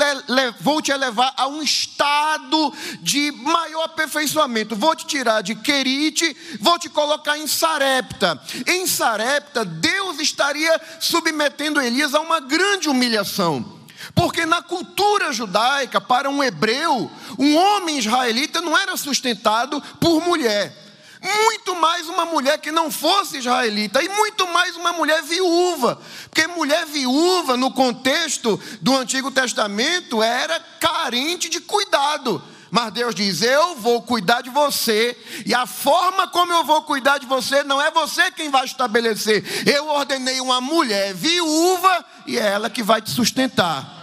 vou 0.59 0.81
te 0.81 0.91
elevar 0.91 1.33
a 1.37 1.47
um 1.47 1.63
estado 1.63 2.73
de 3.01 3.31
maior 3.31 3.85
aperfeiçoamento. 3.85 4.75
Vou 4.75 4.93
te 4.97 5.07
tirar 5.07 5.39
de 5.39 5.55
Querite, 5.55 6.35
vou 6.59 6.77
te 6.77 6.89
colocar 6.89 7.37
em 7.37 7.47
Sarepta. 7.47 8.37
Em 8.67 8.85
Sarepta, 8.85 9.63
Deus 9.63 10.19
estaria 10.19 10.77
submetendo 10.99 11.79
Elias 11.79 12.13
a 12.13 12.19
uma 12.19 12.41
grande 12.41 12.89
humilhação. 12.89 13.81
Porque 14.15 14.45
na 14.45 14.61
cultura 14.61 15.31
judaica, 15.33 15.99
para 15.99 16.29
um 16.29 16.43
hebreu, 16.43 17.11
um 17.37 17.55
homem 17.57 17.97
israelita 17.97 18.61
não 18.61 18.77
era 18.77 18.95
sustentado 18.95 19.81
por 19.99 20.21
mulher. 20.21 20.83
Muito 21.23 21.73
mais 21.75 22.09
uma 22.09 22.25
mulher 22.25 22.57
que 22.59 22.69
não 22.69 22.91
fosse 22.91 23.37
israelita, 23.37 24.03
e 24.03 24.09
muito 24.09 24.45
mais 24.47 24.75
uma 24.75 24.91
mulher 24.91 25.23
viúva. 25.23 25.99
Porque 26.29 26.45
mulher 26.47 26.85
viúva, 26.85 27.55
no 27.55 27.71
contexto 27.71 28.59
do 28.81 28.95
Antigo 28.95 29.31
Testamento, 29.31 30.21
era 30.21 30.59
carente 30.81 31.47
de 31.47 31.61
cuidado. 31.61 32.43
Mas 32.69 32.91
Deus 32.91 33.15
diz: 33.15 33.41
Eu 33.41 33.75
vou 33.75 34.01
cuidar 34.01 34.41
de 34.41 34.49
você, 34.49 35.17
e 35.45 35.55
a 35.55 35.65
forma 35.65 36.27
como 36.27 36.51
eu 36.51 36.65
vou 36.65 36.81
cuidar 36.83 37.19
de 37.19 37.25
você 37.25 37.63
não 37.63 37.81
é 37.81 37.89
você 37.89 38.29
quem 38.31 38.49
vai 38.49 38.65
estabelecer. 38.65 39.45
Eu 39.65 39.87
ordenei 39.87 40.41
uma 40.41 40.59
mulher 40.59 41.13
viúva, 41.13 42.03
e 42.27 42.37
é 42.37 42.47
ela 42.47 42.69
que 42.69 42.83
vai 42.83 43.01
te 43.01 43.11
sustentar. 43.11 44.02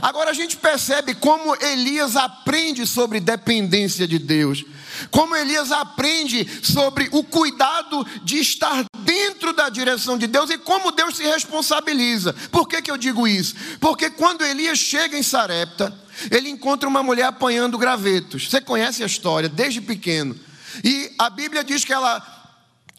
Agora 0.00 0.30
a 0.30 0.34
gente 0.34 0.56
percebe 0.56 1.14
como 1.14 1.54
Elias 1.56 2.16
aprende 2.16 2.86
sobre 2.86 3.20
dependência 3.20 4.06
de 4.06 4.18
Deus. 4.18 4.64
Como 5.10 5.36
Elias 5.36 5.72
aprende 5.72 6.48
sobre 6.62 7.08
o 7.12 7.24
cuidado 7.24 8.06
de 8.22 8.38
estar 8.38 8.84
dentro 9.04 9.52
da 9.52 9.68
direção 9.68 10.16
de 10.16 10.26
Deus 10.26 10.50
e 10.50 10.58
como 10.58 10.92
Deus 10.92 11.16
se 11.16 11.24
responsabiliza. 11.24 12.34
Por 12.50 12.68
que, 12.68 12.80
que 12.80 12.90
eu 12.90 12.96
digo 12.96 13.26
isso? 13.26 13.54
Porque 13.80 14.10
quando 14.10 14.44
Elias 14.44 14.78
chega 14.78 15.18
em 15.18 15.22
Sarepta, 15.22 15.94
ele 16.30 16.48
encontra 16.48 16.88
uma 16.88 17.02
mulher 17.02 17.24
apanhando 17.24 17.78
gravetos. 17.78 18.48
Você 18.48 18.60
conhece 18.60 19.02
a 19.02 19.06
história 19.06 19.48
desde 19.48 19.80
pequeno. 19.80 20.38
E 20.84 21.12
a 21.18 21.28
Bíblia 21.28 21.62
diz 21.62 21.84
que 21.84 21.92
ela 21.92 22.41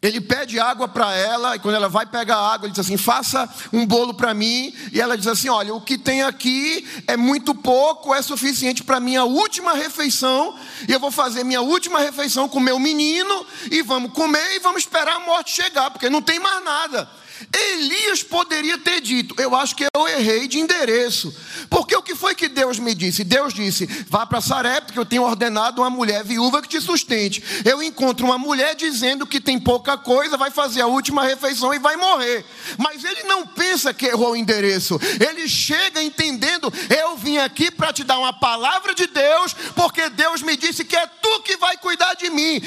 ele 0.04 0.20
pede 0.20 0.60
água 0.60 0.86
para 0.86 1.16
ela, 1.16 1.56
e 1.56 1.60
quando 1.60 1.76
ela 1.76 1.88
vai 1.88 2.06
pegar 2.06 2.36
água, 2.36 2.66
ele 2.66 2.74
diz 2.74 2.86
assim: 2.86 2.98
faça 2.98 3.50
um 3.72 3.86
bolo 3.86 4.14
para 4.14 4.34
mim. 4.34 4.74
E 4.92 5.00
ela 5.00 5.18
diz 5.18 5.28
assim: 5.28 5.48
olha, 5.48 5.74
o 5.74 5.80
que 5.80 5.98
tem 5.98 6.22
aqui 6.22 6.86
é 7.08 7.16
muito 7.16 7.56
pouco, 7.56 8.14
é 8.14 8.22
suficiente 8.22 8.84
para 8.84 9.00
minha 9.00 9.24
última 9.24 9.74
refeição. 9.74 10.60
E 10.90 10.92
eu 10.92 11.00
vou 11.00 11.10
fazer 11.10 11.46
minha 11.46 11.62
última 11.62 12.00
refeição 12.00 12.50
com 12.50 12.60
meu 12.60 12.78
menino, 12.78 13.46
e 13.72 13.82
vamos 13.82 14.12
comer 14.12 14.56
e 14.56 14.60
vamos 14.60 14.82
esperar 14.82 15.16
a 15.16 15.20
morte 15.22 15.52
chegar, 15.52 15.90
porque 15.90 16.10
não 16.10 16.22
tem 16.22 16.38
mais 16.38 16.62
nada. 16.66 17.10
Elias 17.52 18.24
poderia 18.24 18.78
ter 18.78 19.02
dito: 19.02 19.36
Eu 19.38 19.56
acho 19.56 19.76
que 19.76 19.86
eu 19.94 20.08
errei 20.08 20.48
de 20.48 20.60
endereço. 20.60 21.34
Porque 21.70 21.96
o 21.96 22.02
que 22.02 22.16
foi 22.16 22.36
que 22.36 22.48
Deus 22.48 22.80
me 22.80 22.94
disse? 22.94 23.24
Deus 23.24 23.54
disse: 23.54 23.86
Vá 24.10 24.26
para 24.26 24.42
Sarepta, 24.42 24.94
que 24.94 25.00
eu 25.00 25.06
tenho 25.06 25.24
ordenado 25.24 25.82
uma 25.82 25.90
mulher 25.90 26.24
viúva 26.24 26.62
que 26.62 26.68
te 26.68 26.80
sustente. 26.80 27.44
Eu 27.66 27.82
encontro 27.82 28.26
uma 28.26 28.38
mulher 28.38 28.76
dizendo 28.76 29.26
que 29.26 29.42
tem 29.42 29.60
pouca 29.60 29.98
coisa, 29.98 30.38
vai 30.38 30.52
fazer 30.52 30.82
a 30.82 30.88
última 30.88 31.24
refeição 31.24 31.74
e 31.74 31.80
vai 31.80 31.96
morrer. 31.96 32.46
Mas 32.78 33.04
ele 33.04 33.24
não 33.24 33.46
pensa 33.48 33.94
que 33.94 34.06
errou 34.06 34.32
o 34.32 34.36
endereço. 34.36 35.00
Ele 35.20 35.48
chega 35.48 36.02
entendendo: 36.02 36.72
Eu 36.90 37.18
vim 37.18 37.38
aqui 37.38 37.72
para 37.72 37.94
te 37.94 38.04
dar 38.04 38.20
uma 38.20 38.34
palavra 38.34 38.94
de 38.94 39.08
Deus, 39.08 39.54
porque 39.76 40.10
Deus 40.10 40.42
me 40.42 40.56
disse 40.56 40.84
que 40.84 40.96
é 40.96 41.08
tu 41.08 41.42
que 41.42 41.58
vai 41.58 41.78
cuidar 41.78 42.14
de 42.16 42.30
mim. 42.30 42.62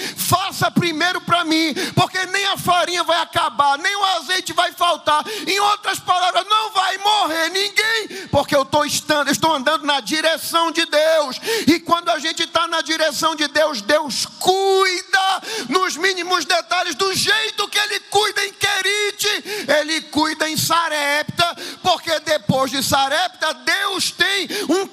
Faça 0.47 0.71
primeiro 0.71 1.21
para 1.21 1.45
mim, 1.45 1.75
porque 1.97 2.25
nem 2.27 2.47
a 2.47 2.57
farinha 2.57 3.03
vai 3.03 3.21
acabar, 3.21 3.77
nem 3.79 3.97
o 3.97 4.05
azeite 4.05 4.53
vai 4.53 4.71
faltar. 4.71 5.25
Em 5.45 5.59
outras 5.59 5.99
palavras, 5.99 6.47
não 6.49 6.71
vai 6.71 6.97
morrer 6.99 7.49
ninguém, 7.51 8.29
porque 8.31 8.55
eu 8.55 8.63
estou 8.63 8.85
estando, 8.87 9.29
estou 9.29 9.53
andando 9.53 9.85
na 9.85 9.99
direção 9.99 10.71
de 10.71 10.87
Deus. 10.87 11.41
E 11.67 11.81
quando 11.81 12.11
a 12.11 12.21
gente 12.21 12.45
está 12.45 12.69
na 12.69 12.81
direção 12.81 13.35
de 13.35 13.49
Deus, 13.49 13.83
Deus 13.83 14.25
cuida 14.39 15.43
nos 15.69 15.97
mínimos 15.97 16.45
detalhes, 16.45 16.95
do 16.95 17.13
jeito 17.13 17.67
que 17.67 17.79
Ele 17.81 17.99
cuida 17.99 18.47
em 18.47 18.53
Querite, 18.53 19.45
Ele 19.81 20.01
cuida 20.03 20.49
em 20.49 20.57
Sarepta, 20.57 21.57
porque 21.83 22.21
depois 22.21 22.71
de 22.71 22.85
Sarepta, 22.85 23.53
Deus 23.53 24.13
tem 24.13 24.47
um 24.69 24.87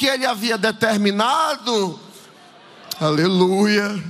que 0.00 0.06
ele 0.06 0.24
havia 0.24 0.56
determinado. 0.56 2.00
Aleluia. 2.98 4.02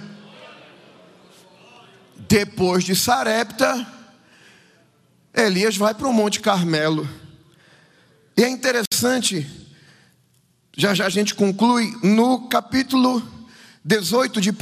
Depois 2.16 2.84
de 2.84 2.94
Sarepta, 2.94 3.84
Elias 5.34 5.76
vai 5.76 5.92
para 5.92 6.06
o 6.06 6.12
Monte 6.12 6.38
Carmelo. 6.38 7.08
E 8.36 8.44
é 8.44 8.48
interessante, 8.48 9.44
já 10.76 10.94
já 10.94 11.06
a 11.06 11.10
gente 11.10 11.34
conclui, 11.34 11.92
no 12.04 12.48
capítulo 12.48 13.20
18 13.84 14.40
de 14.40 14.50
1 14.50 14.54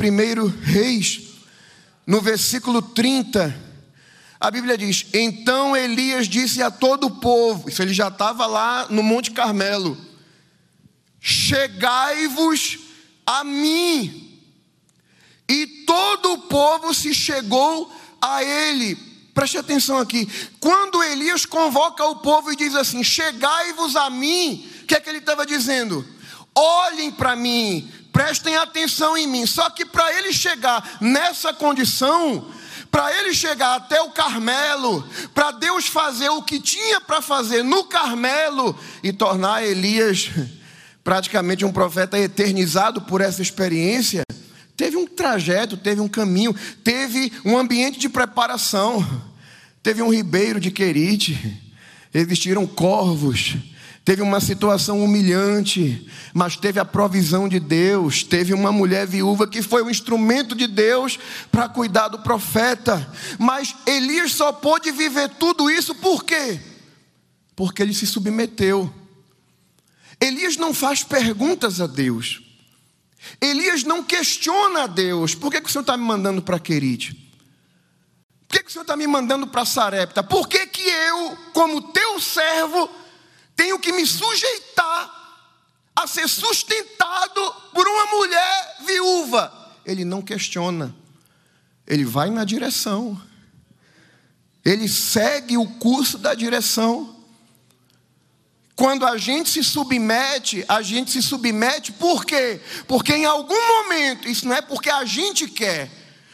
Reis, 0.63 1.21
no 2.07 2.23
versículo 2.23 2.81
30, 2.81 3.55
a 4.41 4.51
Bíblia 4.51 4.79
diz: 4.79 5.05
Então 5.13 5.77
Elias 5.77 6.27
disse 6.27 6.63
a 6.63 6.71
todo 6.71 7.09
o 7.09 7.21
povo, 7.21 7.69
isso 7.69 7.83
ele 7.83 7.93
já 7.93 8.09
estava 8.09 8.47
lá 8.47 8.87
no 8.89 9.03
Monte 9.03 9.31
Carmelo: 9.31 10.08
Chegai-vos 11.21 12.79
a 13.27 13.45
mim. 13.45 14.41
E 15.49 15.67
todo 15.87 16.33
o 16.33 16.39
povo 16.39 16.93
se 16.93 17.15
chegou 17.15 17.91
a 18.21 18.43
ele. 18.45 18.97
Preste 19.33 19.57
atenção 19.57 19.99
aqui. 19.99 20.29
Quando 20.59 21.03
Elias 21.03 21.47
convoca 21.47 22.05
o 22.05 22.17
povo 22.17 22.53
e 22.53 22.57
diz 22.57 22.75
assim: 22.75 23.03
Chegai-vos 23.03 23.97
a 23.97 24.11
mim, 24.11 24.69
o 24.83 24.87
que 24.87 24.95
é 24.95 25.01
que 25.01 25.09
ele 25.09 25.19
estava 25.19 25.47
dizendo? 25.47 26.07
Olhem 26.55 27.11
para 27.11 27.37
mim, 27.37 27.91
prestem 28.13 28.57
atenção 28.57 29.17
em 29.17 29.27
mim. 29.27 29.47
Só 29.47 29.71
que 29.71 29.87
para 29.87 30.13
ele 30.19 30.33
chegar 30.33 30.99
nessa 31.01 31.55
condição, 31.55 32.53
para 32.91 33.17
ele 33.17 33.33
chegar 33.33 33.77
até 33.77 34.03
o 34.03 34.11
Carmelo, 34.11 35.09
para 35.33 35.53
Deus 35.53 35.87
fazer 35.87 36.29
o 36.31 36.43
que 36.43 36.59
tinha 36.59 37.01
para 37.01 37.23
fazer 37.23 37.63
no 37.63 37.85
Carmelo 37.85 38.77
e 39.03 39.13
tornar 39.13 39.65
Elias 39.65 40.31
praticamente 41.09 41.65
um 41.65 41.73
profeta 41.73 42.19
eternizado 42.19 43.01
por 43.01 43.23
essa 43.23 43.41
experiência, 43.41 44.25
Teve 44.77 44.97
um 44.97 45.07
trajeto, 45.07 45.77
teve 45.77 46.01
um 46.01 46.07
caminho, 46.07 46.55
teve 46.85 47.33
um 47.45 47.59
ambiente 47.59 47.99
de 47.99 48.09
preparação. 48.09 49.05
Teve 49.83 50.03
um 50.03 50.13
ribeiro 50.13 50.61
de 50.61 50.71
Querite, 50.71 51.61
existiram 52.15 52.65
corvos, 52.65 53.57
teve 54.05 54.23
uma 54.23 54.39
situação 54.39 55.03
humilhante, 55.03 56.07
mas 56.33 56.57
teve 56.57 56.79
a 56.79 56.85
provisão 56.85 57.49
de 57.49 57.59
Deus, 57.59 58.23
teve 58.23 58.55
uma 58.55 58.71
mulher 58.71 59.05
viúva 59.05 59.49
que 59.49 59.63
foi 59.63 59.83
um 59.83 59.91
instrumento 59.91 60.55
de 60.55 60.69
Deus 60.69 61.19
para 61.51 61.69
cuidar 61.69 62.09
do 62.09 62.21
profeta. 62.21 63.11
Mas 63.37 63.75
Elias 63.85 64.33
só 64.33 64.53
pôde 64.53 64.93
viver 64.93 65.31
tudo 65.31 65.69
isso 65.69 65.93
por 65.95 66.23
quê? 66.23 66.61
Porque 67.57 67.83
ele 67.83 67.95
se 67.95 68.07
submeteu. 68.07 68.93
Elias 70.21 70.57
não 70.57 70.75
faz 70.75 71.03
perguntas 71.05 71.81
a 71.81 71.87
Deus. 71.87 72.43
Elias 73.41 73.85
não 73.85 74.03
questiona 74.03 74.85
a 74.85 74.87
Deus: 74.87 75.35
por 75.35 75.51
que, 75.51 75.61
que 75.61 75.69
o 75.69 75.71
Senhor 75.71 75.83
está 75.83 75.97
me 75.97 76.05
mandando 76.05 76.43
para 76.43 76.59
Querite? 76.59 77.15
Por 78.49 78.57
que, 78.57 78.65
que 78.65 78.71
o 78.71 78.73
Senhor 78.73 78.83
está 78.83 78.97
me 78.97 79.07
mandando 79.07 79.47
para 79.47 79.65
Sarepta? 79.65 80.23
Por 80.23 80.49
que, 80.49 80.67
que 80.67 80.83
eu, 80.83 81.37
como 81.53 81.93
teu 81.93 82.19
servo, 82.19 82.91
tenho 83.55 83.79
que 83.79 83.93
me 83.93 84.07
sujeitar 84.07 85.19
a 85.95 86.07
ser 86.07 86.27
sustentado 86.29 87.55
por 87.75 87.87
uma 87.87 88.07
mulher 88.07 88.77
viúva? 88.87 89.53
Ele 89.85 90.05
não 90.05 90.23
questiona, 90.23 90.95
ele 91.87 92.05
vai 92.05 92.31
na 92.31 92.45
direção, 92.45 93.21
ele 94.65 94.89
segue 94.89 95.57
o 95.57 95.67
curso 95.67 96.17
da 96.17 96.35
direção. 96.35 97.18
Quando 98.79 99.05
a 99.05 99.19
gente 99.19 99.51
se 99.51 99.65
submete, 99.65 100.65
a 100.69 100.83
gente 100.83 101.11
se 101.11 101.21
submete 101.21 101.91
por 101.91 102.25
quê? 102.25 102.61
Porque 102.87 103.13
em 103.13 103.25
algum 103.25 103.61
momento, 103.67 104.29
isso 104.29 104.47
não 104.47 104.55
é 104.55 104.63
porque 104.63 104.89
a 104.89 105.05
gente 105.05 105.49
quer, 105.49 105.91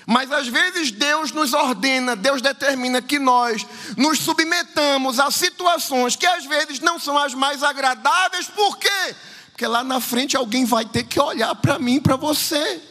mas 0.07 0.31
às 0.31 0.47
vezes 0.47 0.91
Deus 0.91 1.33
nos 1.33 1.55
ordena, 1.55 2.15
Deus 2.15 2.43
determina 2.43 3.01
que 3.01 3.19
nós 3.19 3.67
nos 3.97 4.19
submetamos 4.19 5.19
a 5.19 5.31
situações 5.31 6.17
que 6.17 6.27
às 6.27 6.45
vezes 6.45 6.81
não 6.81 6.99
são 6.99 7.17
as 7.17 7.33
mais 7.33 7.63
agradáveis, 7.63 8.47
por 8.49 8.77
quê? 8.77 9.17
Porque 9.53 9.67
lá 9.67 9.83
na 9.83 9.99
frente 9.99 10.37
alguém 10.37 10.67
vai 10.67 10.85
ter 10.85 11.05
que 11.05 11.19
olhar 11.19 11.55
para 11.55 11.79
mim, 11.79 11.99
para 11.99 12.17
você. 12.17 12.83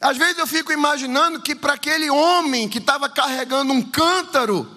Às 0.00 0.16
vezes 0.16 0.38
eu 0.38 0.46
fico 0.46 0.72
imaginando 0.72 1.42
que 1.42 1.56
para 1.56 1.72
aquele 1.72 2.10
homem 2.10 2.68
que 2.68 2.78
estava 2.78 3.08
carregando 3.08 3.72
um 3.72 3.82
cântaro, 3.82 4.70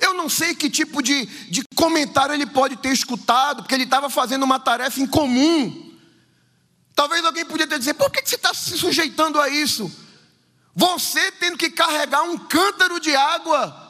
eu 0.00 0.14
não 0.14 0.28
sei 0.28 0.54
que 0.54 0.70
tipo 0.70 1.02
de, 1.02 1.26
de 1.50 1.62
comentário 1.80 2.34
ele 2.34 2.46
pode 2.46 2.76
ter 2.76 2.92
escutado, 2.92 3.62
porque 3.62 3.74
ele 3.74 3.84
estava 3.84 4.10
fazendo 4.10 4.42
uma 4.42 4.60
tarefa 4.60 5.00
em 5.00 5.06
comum. 5.06 5.96
Talvez 6.94 7.24
alguém 7.24 7.46
podia 7.46 7.66
ter 7.66 7.78
dizer: 7.78 7.94
por 7.94 8.10
que 8.10 8.20
você 8.22 8.36
está 8.36 8.52
se 8.52 8.76
sujeitando 8.76 9.40
a 9.40 9.48
isso? 9.48 9.90
Você 10.74 11.32
tendo 11.32 11.56
que 11.56 11.70
carregar 11.70 12.22
um 12.22 12.36
cântaro 12.36 13.00
de 13.00 13.16
água. 13.16 13.88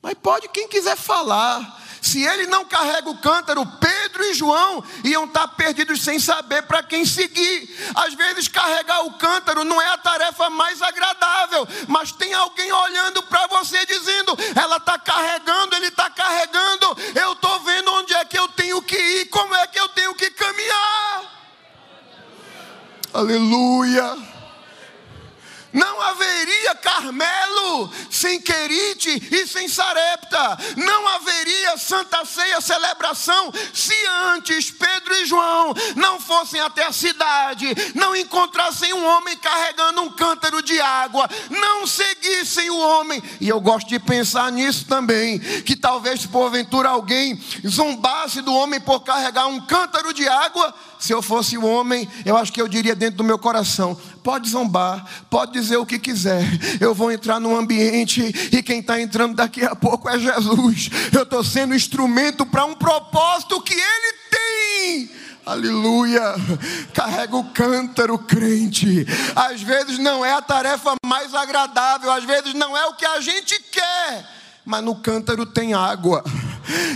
Mas 0.00 0.14
pode 0.14 0.48
quem 0.48 0.66
quiser 0.66 0.96
falar. 0.96 1.81
Se 2.02 2.20
ele 2.20 2.46
não 2.48 2.64
carrega 2.64 3.08
o 3.08 3.16
cântaro, 3.16 3.64
Pedro 3.64 4.24
e 4.24 4.34
João 4.34 4.82
iam 5.04 5.24
estar 5.24 5.46
perdidos 5.46 6.02
sem 6.02 6.18
saber 6.18 6.62
para 6.62 6.82
quem 6.82 7.06
seguir. 7.06 7.92
Às 7.94 8.12
vezes, 8.14 8.48
carregar 8.48 9.06
o 9.06 9.12
cântaro 9.12 9.62
não 9.62 9.80
é 9.80 9.86
a 9.86 9.98
tarefa 9.98 10.50
mais 10.50 10.82
agradável, 10.82 11.66
mas 11.86 12.10
tem 12.10 12.34
alguém 12.34 12.72
olhando 12.72 13.22
para 13.22 13.46
você 13.46 13.86
dizendo: 13.86 14.36
ela 14.60 14.78
está 14.78 14.98
carregando, 14.98 15.76
ele 15.76 15.86
está 15.86 16.10
carregando, 16.10 16.96
eu 17.14 17.34
estou 17.34 17.60
vendo 17.60 17.92
onde 17.92 18.12
é 18.14 18.24
que 18.24 18.36
eu 18.36 18.48
tenho 18.48 18.82
que 18.82 18.98
ir, 18.98 19.26
como 19.26 19.54
é 19.54 19.64
que 19.68 19.78
eu 19.78 19.88
tenho 19.90 20.12
que 20.16 20.28
caminhar. 20.30 21.22
Aleluia. 23.14 24.31
Não 25.72 26.00
haveria 26.00 26.74
Carmelo 26.74 27.90
sem 28.10 28.40
Querite 28.40 29.28
e 29.30 29.46
sem 29.46 29.68
Sarepta. 29.68 30.58
Não 30.76 31.08
haveria 31.08 31.76
Santa 31.78 32.24
Ceia 32.24 32.60
celebração 32.60 33.52
se 33.72 33.94
antes 34.32 34.70
Pedro 34.70 35.14
e 35.14 35.26
João 35.26 35.74
não 35.96 36.20
fossem 36.20 36.60
até 36.60 36.84
a 36.86 36.92
cidade, 36.92 37.74
não 37.94 38.14
encontrassem 38.14 38.92
um 38.92 39.04
homem 39.04 39.36
carregando 39.36 40.02
um 40.02 40.10
cântaro 40.10 40.62
de 40.62 40.80
água, 40.80 41.28
não 41.50 41.86
seguissem 41.86 42.70
o 42.70 42.78
homem. 42.78 43.22
E 43.40 43.48
eu 43.48 43.60
gosto 43.60 43.88
de 43.88 43.98
pensar 43.98 44.50
nisso 44.52 44.86
também, 44.86 45.38
que 45.38 45.76
talvez 45.76 46.26
porventura 46.26 46.90
alguém 46.90 47.40
zombasse 47.66 48.40
do 48.40 48.54
homem 48.54 48.80
por 48.80 49.00
carregar 49.00 49.46
um 49.46 49.60
cântaro 49.60 50.12
de 50.12 50.28
água, 50.28 50.74
se 51.02 51.12
eu 51.12 51.20
fosse 51.20 51.58
o 51.58 51.66
homem, 51.66 52.08
eu 52.24 52.36
acho 52.36 52.52
que 52.52 52.62
eu 52.62 52.68
diria 52.68 52.94
dentro 52.94 53.16
do 53.16 53.24
meu 53.24 53.36
coração: 53.36 53.98
pode 54.22 54.48
zombar, 54.48 55.04
pode 55.28 55.52
dizer 55.52 55.76
o 55.76 55.86
que 55.86 55.98
quiser, 55.98 56.44
eu 56.80 56.94
vou 56.94 57.10
entrar 57.10 57.40
num 57.40 57.56
ambiente 57.56 58.22
e 58.52 58.62
quem 58.62 58.80
está 58.80 59.00
entrando 59.00 59.34
daqui 59.34 59.64
a 59.64 59.74
pouco 59.74 60.08
é 60.08 60.18
Jesus. 60.18 60.90
Eu 61.12 61.22
estou 61.22 61.42
sendo 61.42 61.74
instrumento 61.74 62.46
para 62.46 62.64
um 62.64 62.74
propósito 62.74 63.60
que 63.60 63.74
Ele 63.74 64.14
tem. 64.30 65.10
Aleluia, 65.44 66.34
carrega 66.94 67.36
o 67.36 67.50
cântaro 67.50 68.16
crente. 68.18 69.04
Às 69.34 69.60
vezes 69.60 69.98
não 69.98 70.24
é 70.24 70.32
a 70.32 70.40
tarefa 70.40 70.94
mais 71.04 71.34
agradável, 71.34 72.12
às 72.12 72.24
vezes 72.24 72.54
não 72.54 72.76
é 72.76 72.86
o 72.86 72.94
que 72.94 73.04
a 73.04 73.20
gente 73.20 73.58
quer, 73.72 74.24
mas 74.64 74.84
no 74.84 74.94
cântaro 74.94 75.44
tem 75.44 75.74
água 75.74 76.22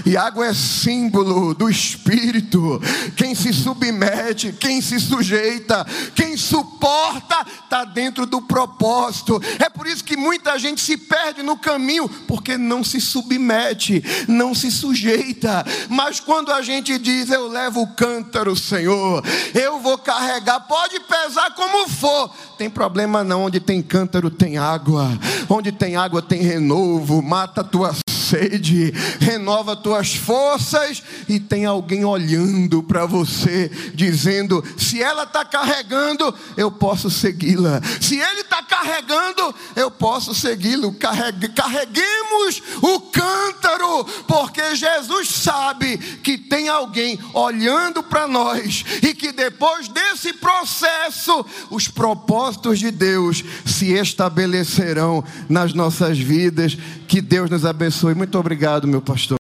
E 0.04 0.16
água 0.16 0.46
é 0.46 0.54
símbolo 0.54 1.54
do 1.54 1.68
Espírito. 1.68 2.80
Quem 3.16 3.34
se 3.34 3.52
submete, 3.52 4.52
quem 4.52 4.80
se 4.80 4.98
sujeita, 5.00 5.86
quem 6.14 6.36
suporta, 6.36 7.46
está 7.64 7.84
dentro 7.84 8.26
do 8.26 8.42
propósito. 8.42 9.40
É 9.58 9.68
por 9.68 9.86
isso 9.86 10.04
que 10.04 10.16
muita 10.16 10.58
gente 10.58 10.80
se 10.80 10.96
perde 10.96 11.42
no 11.42 11.56
caminho, 11.56 12.08
porque 12.08 12.56
não 12.56 12.84
se 12.84 13.00
submete, 13.00 14.02
não 14.28 14.54
se 14.54 14.70
sujeita. 14.70 15.64
Mas 15.88 16.20
quando 16.20 16.52
a 16.52 16.62
gente 16.62 16.98
diz, 16.98 17.30
eu 17.30 17.48
levo 17.48 17.82
o 17.82 17.94
cântaro, 17.94 18.56
Senhor, 18.56 19.22
eu 19.54 19.80
vou 19.80 19.98
carregar, 19.98 20.60
pode 20.60 21.00
pesar 21.00 21.54
como 21.54 21.88
for, 21.88 22.30
tem 22.58 22.70
problema 22.70 23.22
não, 23.24 23.44
onde 23.44 23.60
tem 23.60 23.82
cântaro 23.82 24.30
tem 24.30 24.58
água, 24.58 25.08
onde 25.48 25.72
tem 25.72 25.96
água 25.96 26.22
tem 26.22 26.40
renovo, 26.40 27.22
mata 27.22 27.60
a 27.60 27.64
tua 27.64 27.94
sede, 28.26 28.92
renova 29.20 29.76
tuas 29.76 30.14
forças 30.14 31.02
e 31.28 31.38
tem 31.38 31.64
alguém 31.64 32.04
olhando 32.04 32.82
para 32.82 33.06
você, 33.06 33.70
dizendo: 33.94 34.64
se 34.76 35.02
ela 35.02 35.22
está 35.24 35.44
carregando, 35.44 36.34
eu 36.56 36.70
posso 36.70 37.10
segui-la, 37.10 37.80
se 38.00 38.18
ele 38.18 38.40
está 38.40 38.62
carregando, 38.62 39.54
eu 39.74 39.90
posso 39.90 40.34
segui-lo. 40.34 40.92
Carregue, 40.92 41.48
carreguemos 41.48 42.62
o 42.82 43.00
cântaro, 43.00 44.04
porque 44.26 44.74
Jesus 44.74 45.28
sabe 45.28 45.98
que 45.98 46.36
tem 46.36 46.68
alguém 46.68 47.18
olhando 47.32 48.02
para 48.02 48.26
nós 48.26 48.84
e 49.02 49.14
que 49.14 49.32
depois 49.32 49.88
desse 49.88 50.32
processo, 50.32 51.44
os 51.70 51.88
propósitos 51.88 52.78
de 52.78 52.90
Deus 52.90 53.44
se 53.64 53.92
estabelecerão 53.92 55.24
nas 55.48 55.72
nossas 55.72 56.18
vidas. 56.18 56.76
Que 57.06 57.20
Deus 57.20 57.48
nos 57.48 57.64
abençoe. 57.64 58.14
Muito 58.14 58.38
obrigado, 58.38 58.86
meu 58.86 59.00
pastor. 59.00 59.34